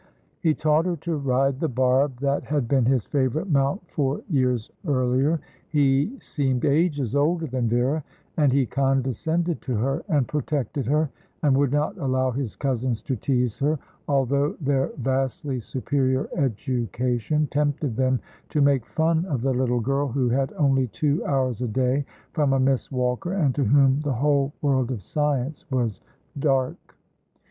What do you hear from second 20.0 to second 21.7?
who had only two hours a